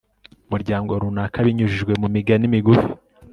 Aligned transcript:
umuryango 0.47 0.91
runaka 1.01 1.37
binyujijwe 1.45 1.91
mu 2.01 2.07
migani 2.15 2.45
migufi 2.53 2.89